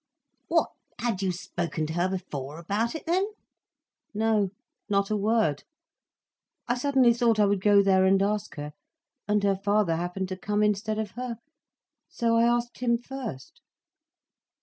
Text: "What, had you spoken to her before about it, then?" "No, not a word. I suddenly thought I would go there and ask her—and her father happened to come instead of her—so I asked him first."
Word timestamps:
"What, 0.47 0.69
had 0.97 1.21
you 1.21 1.31
spoken 1.31 1.85
to 1.85 1.93
her 1.93 2.09
before 2.09 2.57
about 2.57 2.95
it, 2.95 3.05
then?" 3.05 3.23
"No, 4.15 4.49
not 4.89 5.11
a 5.11 5.15
word. 5.15 5.63
I 6.67 6.73
suddenly 6.73 7.13
thought 7.13 7.39
I 7.39 7.45
would 7.45 7.61
go 7.61 7.83
there 7.83 8.03
and 8.05 8.19
ask 8.19 8.55
her—and 8.55 9.43
her 9.43 9.57
father 9.57 9.95
happened 9.97 10.29
to 10.29 10.37
come 10.37 10.63
instead 10.63 10.97
of 10.97 11.11
her—so 11.11 12.35
I 12.35 12.45
asked 12.45 12.79
him 12.79 12.97
first." 12.97 13.61